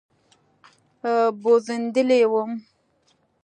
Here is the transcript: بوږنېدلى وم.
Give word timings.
بوږنېدلى 1.41 2.21
وم. 2.33 2.51